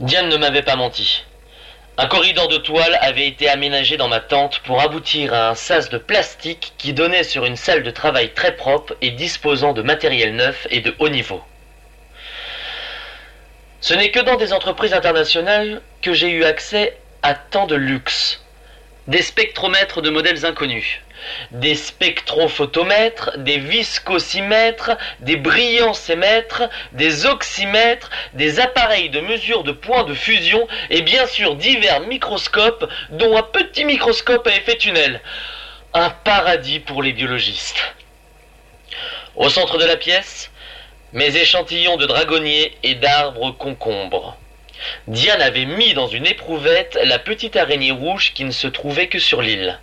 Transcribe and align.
Diane 0.00 0.30
ne 0.30 0.38
m'avait 0.38 0.62
pas 0.62 0.76
menti. 0.76 1.24
Un 1.98 2.06
corridor 2.06 2.48
de 2.48 2.56
toile 2.56 2.98
avait 3.02 3.26
été 3.26 3.50
aménagé 3.50 3.98
dans 3.98 4.08
ma 4.08 4.20
tente 4.20 4.60
pour 4.60 4.80
aboutir 4.80 5.34
à 5.34 5.50
un 5.50 5.54
sas 5.54 5.90
de 5.90 5.98
plastique 5.98 6.72
qui 6.78 6.94
donnait 6.94 7.22
sur 7.22 7.44
une 7.44 7.56
salle 7.56 7.82
de 7.82 7.90
travail 7.90 8.32
très 8.32 8.56
propre 8.56 8.96
et 9.02 9.10
disposant 9.10 9.74
de 9.74 9.82
matériel 9.82 10.34
neuf 10.34 10.66
et 10.70 10.80
de 10.80 10.94
haut 11.00 11.10
niveau. 11.10 11.42
Ce 13.82 13.92
n'est 13.92 14.10
que 14.10 14.20
dans 14.20 14.36
des 14.36 14.54
entreprises 14.54 14.94
internationales 14.94 15.82
que 16.00 16.14
j'ai 16.14 16.30
eu 16.30 16.44
accès 16.44 16.96
à 17.22 17.34
tant 17.34 17.66
de 17.66 17.76
luxe. 17.76 18.42
Des 19.06 19.22
spectromètres 19.22 20.02
de 20.02 20.10
modèles 20.10 20.44
inconnus, 20.44 21.00
des 21.52 21.74
spectrophotomètres, 21.74 23.32
des 23.38 23.58
viscosimètres, 23.58 24.92
des 25.20 25.36
brillantsémètres, 25.36 26.68
des 26.92 27.26
oxymètres, 27.26 28.10
des 28.34 28.60
appareils 28.60 29.10
de 29.10 29.20
mesure 29.20 29.64
de 29.64 29.72
points 29.72 30.04
de 30.04 30.14
fusion 30.14 30.66
et 30.90 31.02
bien 31.02 31.26
sûr 31.26 31.56
divers 31.56 32.00
microscopes 32.00 32.88
dont 33.10 33.36
un 33.36 33.42
petit 33.42 33.84
microscope 33.84 34.46
à 34.46 34.54
effet 34.54 34.76
tunnel. 34.76 35.20
Un 35.94 36.10
paradis 36.10 36.78
pour 36.78 37.02
les 37.02 37.12
biologistes. 37.12 37.94
Au 39.34 39.48
centre 39.48 39.78
de 39.78 39.84
la 39.84 39.96
pièce, 39.96 40.50
mes 41.12 41.36
échantillons 41.36 41.96
de 41.96 42.06
dragonniers 42.06 42.76
et 42.82 42.94
d'arbres 42.94 43.52
concombres. 43.52 44.36
Diane 45.06 45.42
avait 45.42 45.64
mis 45.64 45.94
dans 45.94 46.08
une 46.08 46.26
éprouvette 46.26 46.98
la 47.04 47.18
petite 47.18 47.56
araignée 47.56 47.92
rouge 47.92 48.32
qui 48.34 48.44
ne 48.44 48.50
se 48.50 48.66
trouvait 48.66 49.08
que 49.08 49.18
sur 49.18 49.42
l'île. 49.42 49.78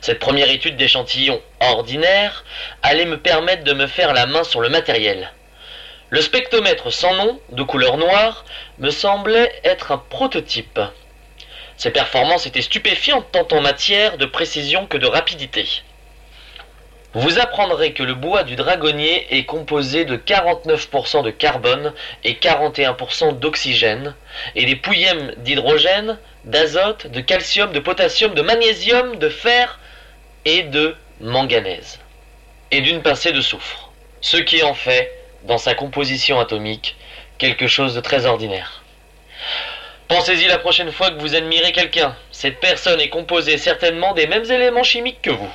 Cette 0.00 0.18
première 0.18 0.50
étude 0.50 0.76
d'échantillons 0.76 1.42
ordinaire 1.60 2.44
allait 2.82 3.04
me 3.04 3.18
permettre 3.18 3.64
de 3.64 3.72
me 3.72 3.86
faire 3.86 4.12
la 4.12 4.26
main 4.26 4.44
sur 4.44 4.60
le 4.60 4.68
matériel. 4.68 5.32
Le 6.10 6.20
spectromètre 6.20 6.92
sans 6.92 7.14
nom, 7.14 7.40
de 7.50 7.62
couleur 7.62 7.96
noire, 7.96 8.44
me 8.78 8.90
semblait 8.90 9.52
être 9.64 9.92
un 9.92 9.98
prototype. 9.98 10.80
Ses 11.78 11.90
performances 11.90 12.46
étaient 12.46 12.60
stupéfiantes 12.60 13.26
tant 13.32 13.48
en 13.56 13.62
matière 13.62 14.18
de 14.18 14.26
précision 14.26 14.86
que 14.86 14.98
de 14.98 15.06
rapidité. 15.06 15.66
Vous 17.14 17.38
apprendrez 17.38 17.92
que 17.92 18.02
le 18.02 18.14
bois 18.14 18.42
du 18.42 18.56
dragonnier 18.56 19.26
est 19.36 19.44
composé 19.44 20.06
de 20.06 20.16
49% 20.16 21.22
de 21.22 21.30
carbone 21.30 21.92
et 22.24 22.34
41% 22.34 23.38
d'oxygène, 23.38 24.14
et 24.54 24.64
les 24.64 24.76
pouillèmes 24.76 25.34
d'hydrogène, 25.38 26.18
d'azote, 26.44 27.08
de 27.08 27.20
calcium, 27.20 27.70
de 27.72 27.80
potassium, 27.80 28.32
de 28.32 28.40
magnésium, 28.40 29.16
de 29.16 29.28
fer 29.28 29.78
et 30.46 30.62
de 30.62 30.96
manganèse, 31.20 32.00
et 32.70 32.80
d'une 32.80 33.02
pincée 33.02 33.32
de 33.32 33.42
soufre, 33.42 33.92
ce 34.22 34.38
qui 34.38 34.62
en 34.62 34.74
fait, 34.74 35.12
dans 35.44 35.58
sa 35.58 35.74
composition 35.74 36.40
atomique, 36.40 36.96
quelque 37.36 37.66
chose 37.66 37.94
de 37.94 38.00
très 38.00 38.24
ordinaire. 38.24 38.82
Pensez-y 40.08 40.46
la 40.46 40.58
prochaine 40.58 40.92
fois 40.92 41.10
que 41.10 41.20
vous 41.20 41.34
admirez 41.34 41.72
quelqu'un. 41.72 42.16
Cette 42.30 42.60
personne 42.60 43.00
est 43.00 43.08
composée 43.08 43.58
certainement 43.58 44.14
des 44.14 44.26
mêmes 44.26 44.50
éléments 44.50 44.82
chimiques 44.82 45.22
que 45.22 45.30
vous. 45.30 45.52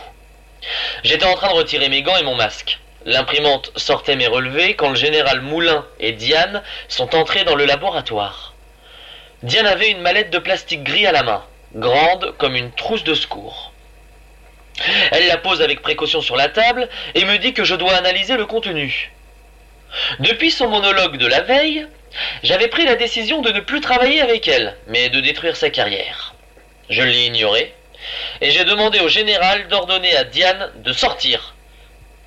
J'étais 1.04 1.26
en 1.26 1.36
train 1.36 1.50
de 1.50 1.54
retirer 1.54 1.90
mes 1.90 2.02
gants 2.02 2.18
et 2.18 2.24
mon 2.24 2.36
masque. 2.36 2.80
L'imprimante 3.06 3.72
sortait 3.78 4.16
mes 4.16 4.28
relevés 4.28 4.76
quand 4.76 4.90
le 4.90 4.96
général 4.96 5.42
Moulin 5.42 5.86
et 6.00 6.12
Diane 6.12 6.62
sont 6.90 7.16
entrés 7.16 7.46
dans 7.46 7.56
le 7.56 7.66
laboratoire. 7.66 8.54
Diane 9.44 9.68
avait 9.68 9.92
une 9.92 10.02
mallette 10.02 10.32
de 10.32 10.40
plastique 10.40 10.84
gris 10.84 11.06
à 11.06 11.12
la 11.12 11.24
main, 11.24 11.44
grande 11.76 12.34
comme 12.38 12.56
une 12.56 12.72
trousse 12.72 13.04
de 13.04 13.14
secours. 13.14 13.72
Elle 15.12 15.28
la 15.28 15.38
pose 15.38 15.62
avec 15.62 15.82
précaution 15.82 16.22
sur 16.22 16.36
la 16.36 16.50
table 16.50 16.90
et 17.16 17.26
me 17.26 17.38
dit 17.38 17.54
que 17.54 17.64
je 17.64 17.76
dois 17.76 17.96
analyser 17.96 18.36
le 18.36 18.46
contenu. 18.46 19.12
Depuis 20.20 20.52
son 20.52 20.68
monologue 20.68 21.18
de 21.18 21.28
la 21.28 21.42
veille, 21.42 21.88
j'avais 22.44 22.68
pris 22.68 22.86
la 22.86 22.96
décision 22.96 23.42
de 23.42 23.52
ne 23.52 23.60
plus 23.60 23.82
travailler 23.82 24.22
avec 24.22 24.48
elle, 24.48 24.76
mais 24.88 25.10
de 25.10 25.20
détruire 25.20 25.56
sa 25.56 25.70
carrière. 25.70 26.36
Je 26.90 27.02
l'ai 27.02 27.26
ignorée 27.28 27.74
et 28.42 28.52
j'ai 28.52 28.66
demandé 28.66 29.00
au 29.00 29.08
général 29.08 29.68
d'ordonner 29.68 30.16
à 30.16 30.24
Diane 30.24 30.72
de 30.84 30.94
sortir, 30.94 31.56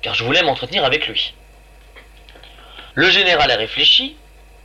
car 0.01 0.13
je 0.15 0.23
voulais 0.23 0.43
m'entretenir 0.43 0.85
avec 0.85 1.07
lui. 1.07 1.33
Le 2.93 3.09
général 3.09 3.49
a 3.51 3.55
réfléchi, 3.55 4.17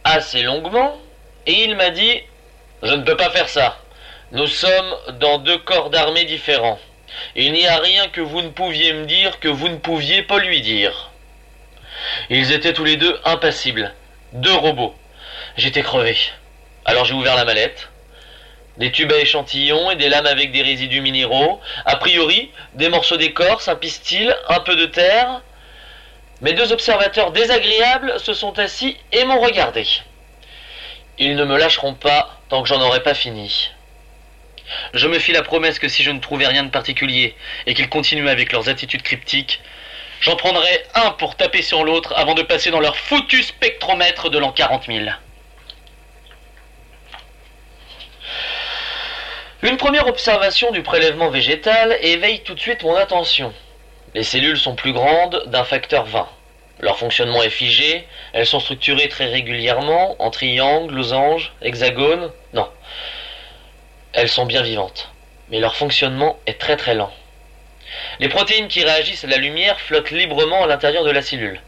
assez 0.04 0.42
longuement, 0.42 0.98
et 1.46 1.64
il 1.64 1.76
m'a 1.76 1.90
dit 1.90 2.22
Je 2.82 2.92
ne 2.92 3.02
peux 3.02 3.16
pas 3.16 3.30
faire 3.30 3.48
ça. 3.48 3.78
Nous 4.32 4.48
sommes 4.48 4.96
dans 5.20 5.38
deux 5.38 5.58
corps 5.58 5.90
d'armée 5.90 6.24
différents. 6.24 6.80
Il 7.36 7.52
n'y 7.52 7.66
a 7.66 7.78
rien 7.78 8.08
que 8.08 8.20
vous 8.20 8.42
ne 8.42 8.48
pouviez 8.48 8.92
me 8.92 9.06
dire 9.06 9.38
que 9.38 9.48
vous 9.48 9.68
ne 9.68 9.76
pouviez 9.76 10.22
pas 10.22 10.38
lui 10.38 10.60
dire. 10.60 11.10
Ils 12.30 12.52
étaient 12.52 12.72
tous 12.72 12.84
les 12.84 12.96
deux 12.96 13.18
impassibles, 13.24 13.94
deux 14.32 14.54
robots. 14.54 14.94
J'étais 15.56 15.82
crevé. 15.82 16.16
Alors 16.84 17.04
j'ai 17.04 17.14
ouvert 17.14 17.36
la 17.36 17.44
mallette, 17.44 17.88
des 18.78 18.92
tubes 18.92 19.12
à 19.12 19.18
échantillons 19.18 19.90
et 19.90 19.96
des 19.96 20.08
lames 20.08 20.26
avec 20.26 20.52
des 20.52 20.62
résidus 20.62 21.00
minéraux, 21.00 21.60
a 21.84 21.96
priori 21.96 22.50
des 22.74 22.88
morceaux 22.88 23.16
d'écorce, 23.16 23.68
un 23.68 23.76
pistil, 23.76 24.34
un 24.48 24.60
peu 24.60 24.76
de 24.76 24.86
terre. 24.86 25.42
Mes 26.42 26.52
deux 26.52 26.72
observateurs 26.72 27.32
désagréables 27.32 28.20
se 28.20 28.34
sont 28.34 28.58
assis 28.58 28.96
et 29.12 29.24
m'ont 29.24 29.40
regardé. 29.40 29.86
Ils 31.18 31.34
ne 31.34 31.44
me 31.44 31.56
lâcheront 31.56 31.94
pas 31.94 32.38
tant 32.48 32.62
que 32.62 32.68
j'en 32.68 32.80
aurai 32.80 33.02
pas 33.02 33.14
fini. 33.14 33.70
Je 34.92 35.06
me 35.06 35.18
fis 35.18 35.32
la 35.32 35.42
promesse 35.42 35.78
que 35.78 35.88
si 35.88 36.02
je 36.02 36.10
ne 36.10 36.20
trouvais 36.20 36.46
rien 36.46 36.64
de 36.64 36.70
particulier 36.70 37.34
et 37.66 37.74
qu'ils 37.74 37.88
continuaient 37.88 38.30
avec 38.30 38.52
leurs 38.52 38.68
attitudes 38.68 39.02
cryptiques, 39.02 39.60
j'en 40.20 40.36
prendrais 40.36 40.84
un 40.94 41.12
pour 41.12 41.36
taper 41.36 41.62
sur 41.62 41.84
l'autre 41.84 42.12
avant 42.16 42.34
de 42.34 42.42
passer 42.42 42.70
dans 42.70 42.80
leur 42.80 42.96
foutu 42.96 43.42
spectromètre 43.42 44.28
de 44.28 44.38
l'an 44.38 44.52
40 44.52 44.86
000. 44.86 45.06
Une 49.66 49.78
première 49.78 50.06
observation 50.06 50.70
du 50.70 50.84
prélèvement 50.84 51.28
végétal 51.28 51.98
éveille 52.00 52.38
tout 52.44 52.54
de 52.54 52.60
suite 52.60 52.84
mon 52.84 52.94
attention. 52.94 53.52
Les 54.14 54.22
cellules 54.22 54.56
sont 54.56 54.76
plus 54.76 54.92
grandes 54.92 55.42
d'un 55.48 55.64
facteur 55.64 56.04
20. 56.04 56.28
Leur 56.78 56.96
fonctionnement 56.98 57.42
est 57.42 57.50
figé, 57.50 58.06
elles 58.32 58.46
sont 58.46 58.60
structurées 58.60 59.08
très 59.08 59.26
régulièrement, 59.26 60.14
en 60.22 60.30
triangles, 60.30 60.94
losanges, 60.94 61.52
hexagones. 61.62 62.30
Non. 62.52 62.68
Elles 64.12 64.28
sont 64.28 64.46
bien 64.46 64.62
vivantes. 64.62 65.10
Mais 65.50 65.58
leur 65.58 65.74
fonctionnement 65.74 66.38
est 66.46 66.60
très 66.60 66.76
très 66.76 66.94
lent. 66.94 67.12
Les 68.20 68.28
protéines 68.28 68.68
qui 68.68 68.84
réagissent 68.84 69.24
à 69.24 69.28
la 69.28 69.36
lumière 69.36 69.80
flottent 69.80 70.12
librement 70.12 70.62
à 70.62 70.68
l'intérieur 70.68 71.02
de 71.02 71.10
la 71.10 71.22
cellule. 71.22 71.60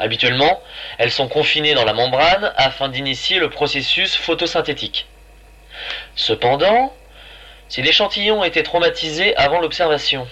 Habituellement, 0.00 0.60
elles 0.98 1.12
sont 1.12 1.28
confinées 1.28 1.74
dans 1.74 1.84
la 1.84 1.92
membrane 1.92 2.52
afin 2.56 2.88
d'initier 2.88 3.38
le 3.38 3.48
processus 3.48 4.16
photosynthétique. 4.16 5.06
Cependant, 6.16 6.92
si 7.68 7.82
l'échantillon 7.82 8.44
était 8.44 8.62
traumatisé 8.62 9.36
avant 9.36 9.60
l'observation, 9.60 10.28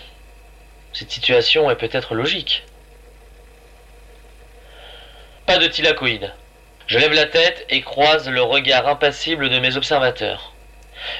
cette 0.92 1.10
situation 1.10 1.70
est 1.70 1.76
peut-être 1.76 2.14
logique. 2.14 2.64
Pas 5.46 5.58
de 5.58 5.66
thylakoïde. 5.66 6.32
Je 6.86 6.98
lève 6.98 7.12
la 7.14 7.26
tête 7.26 7.64
et 7.70 7.80
croise 7.80 8.28
le 8.28 8.42
regard 8.42 8.86
impassible 8.86 9.48
de 9.48 9.58
mes 9.58 9.76
observateurs. 9.76 10.52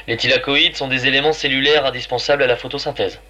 Les 0.07 0.17
thylakoïdes 0.17 0.77
sont 0.77 0.89
des 0.89 1.07
éléments 1.07 1.33
cellulaires 1.33 1.87
indispensables 1.87 2.43
à 2.43 2.47
la 2.47 2.57
photosynthèse. 2.57 3.21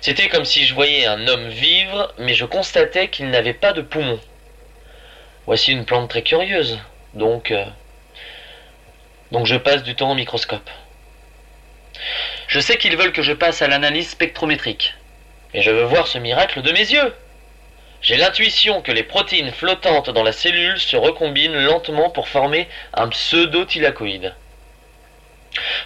C'était 0.00 0.28
comme 0.28 0.44
si 0.44 0.64
je 0.64 0.74
voyais 0.74 1.06
un 1.06 1.26
homme 1.28 1.48
vivre, 1.48 2.12
mais 2.18 2.34
je 2.34 2.44
constatais 2.44 3.08
qu'il 3.08 3.28
n'avait 3.30 3.54
pas 3.54 3.72
de 3.72 3.82
poumons. 3.82 4.20
Voici 5.46 5.72
une 5.72 5.84
plante 5.84 6.08
très 6.08 6.22
curieuse, 6.22 6.78
donc... 7.12 7.50
euh, 7.50 7.64
donc 9.30 9.46
je 9.46 9.56
passe 9.56 9.82
du 9.82 9.94
temps 9.94 10.12
au 10.12 10.14
microscope. 10.14 10.70
Je 12.54 12.60
sais 12.60 12.76
qu'ils 12.76 12.96
veulent 12.96 13.12
que 13.12 13.20
je 13.20 13.32
passe 13.32 13.62
à 13.62 13.66
l'analyse 13.66 14.10
spectrométrique. 14.10 14.94
Et 15.54 15.60
je 15.60 15.72
veux 15.72 15.82
voir 15.82 16.06
ce 16.06 16.18
miracle 16.18 16.62
de 16.62 16.70
mes 16.70 16.88
yeux. 16.88 17.12
J'ai 18.00 18.16
l'intuition 18.16 18.80
que 18.80 18.92
les 18.92 19.02
protéines 19.02 19.50
flottantes 19.50 20.10
dans 20.10 20.22
la 20.22 20.30
cellule 20.30 20.78
se 20.78 20.94
recombinent 20.96 21.64
lentement 21.64 22.10
pour 22.10 22.28
former 22.28 22.68
un 22.92 23.08
pseudo-thylakoïde. 23.08 24.36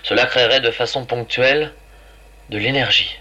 Cela 0.03 0.27
créerait 0.27 0.61
de 0.61 0.71
façon 0.71 1.07
ponctuelle 1.07 1.73
de 2.51 2.59
l'énergie. 2.59 3.17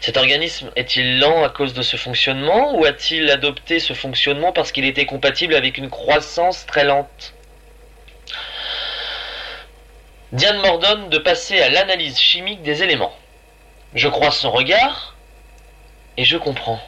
Cet 0.00 0.16
organisme 0.16 0.70
est-il 0.76 1.18
lent 1.18 1.42
à 1.42 1.48
cause 1.48 1.74
de 1.74 1.82
ce 1.82 1.96
fonctionnement 1.96 2.78
ou 2.78 2.84
a-t-il 2.84 3.28
adopté 3.28 3.80
ce 3.80 3.92
fonctionnement 3.92 4.52
parce 4.52 4.70
qu'il 4.70 4.84
était 4.84 5.04
compatible 5.04 5.56
avec 5.56 5.78
une 5.78 5.90
croissance 5.90 6.64
très 6.64 6.84
lente? 6.84 7.34
Diane 10.32 10.60
m'ordonne 10.60 11.08
de 11.08 11.18
passer 11.18 11.60
à 11.60 11.70
l'analyse 11.70 12.18
chimique 12.18 12.62
des 12.62 12.84
éléments. 12.84 13.16
Je 13.94 14.06
croise 14.06 14.36
son 14.36 14.52
regard 14.52 15.16
et 16.16 16.24
je 16.24 16.36
comprends. 16.36 16.80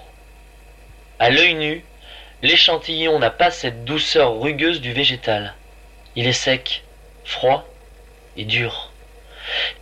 À 1.19 1.31
l'œil 1.31 1.55
nu, 1.55 1.85
l'échantillon 2.43 3.19
n'a 3.19 3.31
pas 3.31 3.51
cette 3.51 3.85
douceur 3.85 4.39
rugueuse 4.39 4.81
du 4.81 4.93
végétal. 4.93 5.55
Il 6.15 6.29
est 6.29 6.33
sec, 6.33 6.85
froid 7.25 7.67
et 8.37 8.45
dur. 8.45 8.93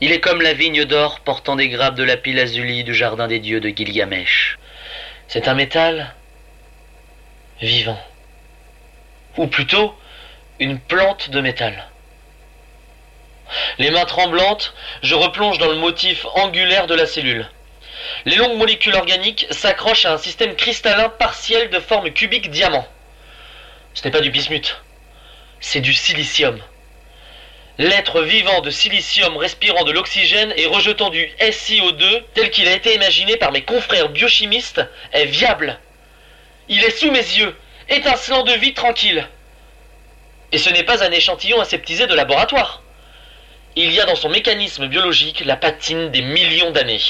Il 0.01 0.11
est 0.11 0.21
comme 0.21 0.41
la 0.41 0.55
vigne 0.55 0.87
d'or 0.87 1.21
portant 1.21 1.57
des 1.57 1.69
grappes 1.69 1.97
de 1.97 2.05
lapis 2.05 2.33
lazuli 2.33 2.83
du 2.83 2.95
jardin 2.95 3.29
des 3.29 3.41
dieux 3.41 3.61
de 3.61 3.69
Gilgamesh. 3.69 4.59
C'est 5.29 5.49
un 5.49 5.55
métal 5.55 6.15
vivant. 7.61 8.01
Ou 9.37 9.47
plutôt, 9.49 9.95
une 10.59 10.79
plante 10.79 11.29
de 11.29 11.43
métal. 11.43 11.87
Les 13.79 13.91
mains 13.91 14.05
tremblantes, 14.05 14.75
je 15.03 15.15
replonge 15.15 15.59
dans 15.59 15.69
le 15.69 15.77
motif 15.77 16.27
angulaire 16.35 16.87
de 16.87 16.95
la 16.95 17.07
cellule. 17.07 17.49
Les 18.25 18.37
longues 18.37 18.57
molécules 18.57 18.95
organiques 18.95 19.47
s'accrochent 19.51 20.07
à 20.07 20.13
un 20.13 20.19
système 20.19 20.57
cristallin 20.57 21.09
partiel 21.09 21.71
de 21.71 21.81
forme 21.81 22.11
cubique 22.11 22.51
diamant. 22.51 22.87
Ce 23.95 24.05
n'est 24.05 24.11
pas 24.11 24.21
du 24.21 24.31
bismuth, 24.31 24.81
c'est 25.61 25.81
du 25.81 25.93
silicium. 25.93 26.61
L'être 27.79 28.21
vivant 28.23 28.61
de 28.61 28.71
silicium 28.71 29.37
respirant 29.37 29.85
de 29.85 29.93
l'oxygène 29.93 30.53
et 30.57 30.67
rejetant 30.67 31.09
du 31.09 31.25
SiO2 31.41 32.23
tel 32.35 32.51
qu'il 32.51 32.69
a 32.69 32.73
été 32.73 32.95
imaginé 32.95 33.37
par 33.37 33.53
mes 33.53 33.63
confrères 33.63 34.11
biochimistes 34.11 34.83
est 35.13 35.25
viable. 35.25 35.79
Il 36.69 36.85
est 36.85 36.91
sous 36.91 37.11
mes 37.11 37.19
yeux, 37.19 37.57
étincelant 37.89 38.43
de 38.43 38.53
vie 38.53 38.75
tranquille. 38.75 39.27
Et 40.53 40.59
ce 40.59 40.69
n'est 40.69 40.85
pas 40.85 41.03
un 41.03 41.11
échantillon 41.11 41.61
aseptisé 41.61 42.07
de 42.07 42.15
laboratoire. 42.15 42.83
Il 43.77 43.93
y 43.93 44.01
a 44.01 44.05
dans 44.05 44.17
son 44.17 44.29
mécanisme 44.29 44.87
biologique 44.89 45.45
la 45.45 45.57
patine 45.57 46.11
des 46.11 46.23
millions 46.23 46.71
d'années. 46.71 47.01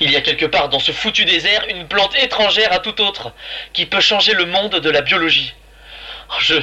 Il 0.00 0.10
y 0.10 0.16
a 0.16 0.20
quelque 0.20 0.46
part 0.46 0.68
dans 0.68 0.78
ce 0.78 0.92
foutu 0.92 1.24
désert 1.24 1.64
une 1.68 1.86
plante 1.86 2.16
étrangère 2.16 2.72
à 2.72 2.78
tout 2.78 3.00
autre, 3.00 3.32
qui 3.72 3.86
peut 3.86 4.00
changer 4.00 4.34
le 4.34 4.46
monde 4.46 4.76
de 4.76 4.90
la 4.90 5.02
biologie. 5.02 5.54
Je. 6.40 6.56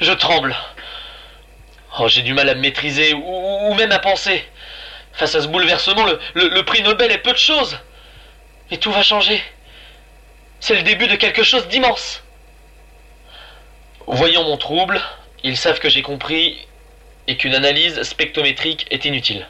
je 0.00 0.12
tremble. 0.12 0.56
Oh, 1.98 2.08
j'ai 2.08 2.22
du 2.22 2.32
mal 2.32 2.48
à 2.48 2.54
me 2.54 2.60
maîtriser 2.60 3.12
ou, 3.14 3.74
même 3.74 3.92
à 3.92 3.98
penser. 3.98 4.44
Face 5.12 5.34
à 5.34 5.42
ce 5.42 5.48
bouleversement, 5.48 6.06
le, 6.34 6.62
prix 6.62 6.82
Nobel 6.82 7.12
est 7.12 7.18
peu 7.18 7.32
de 7.32 7.38
choses. 7.38 7.78
Et 8.70 8.78
tout 8.78 8.92
va 8.92 9.02
changer. 9.02 9.42
C'est 10.60 10.74
le 10.74 10.82
début 10.82 11.06
de 11.06 11.16
quelque 11.16 11.42
chose 11.42 11.68
d'immense. 11.68 12.22
Voyant 14.06 14.44
mon 14.44 14.56
trouble, 14.56 15.00
ils 15.42 15.56
savent 15.56 15.80
que 15.80 15.90
j'ai 15.90 16.02
compris 16.02 16.66
et 17.26 17.36
qu'une 17.36 17.54
analyse 17.54 18.02
spectrométrique 18.02 18.86
est 18.90 19.04
inutile. 19.04 19.46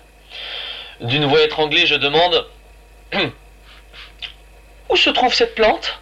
D'une 1.01 1.25
voix 1.25 1.43
étranglée, 1.43 1.87
je 1.87 1.95
demande 1.95 2.47
Où 4.89 4.97
se 4.97 5.11
trouve 5.11 5.35
cette 5.35 5.55
plante? 5.55 6.02